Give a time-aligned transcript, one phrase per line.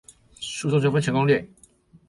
[0.39, 1.47] 訴訟糾紛全攻略